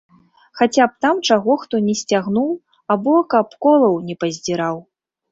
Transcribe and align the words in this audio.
Хаця 0.59 0.85
б 0.91 1.03
там 1.05 1.19
чаго 1.33 1.57
хто 1.63 1.81
не 1.89 1.93
сцягнуў 1.99 2.47
або 2.95 3.13
каб 3.33 3.53
колаў 3.67 3.99
не 4.07 4.15
паздзіраў. 4.23 4.81